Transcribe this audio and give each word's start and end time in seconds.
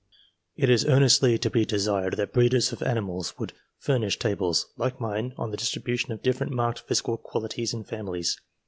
"sit 0.59 0.67
is 0.67 0.83
earnestly 0.87 1.37
to 1.37 1.47
be 1.47 1.63
desired 1.63 2.17
that 2.17 2.33
breeders 2.33 2.71
of 2.73 2.81
animals 2.81 3.37
would 3.37 3.53
furnish 3.77 4.17
tables, 4.17 4.65
like 4.75 4.99
mine, 4.99 5.31
on. 5.37 5.51
the 5.51 5.57
distribution 5.57 6.11
of 6.11 6.23
different 6.23 6.51
marked 6.51 6.79
physical 6.79 7.17
qualities 7.17 7.71
in 7.71 7.83
families. 7.83 8.35